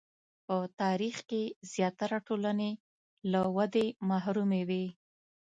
په 0.45 0.57
تاریخ 0.81 1.15
کې 1.29 1.43
زیاتره 1.73 2.17
ټولنې 2.27 2.71
له 3.31 3.41
ودې 3.55 3.87
محرومې 4.09 4.61
وې. 4.69 4.85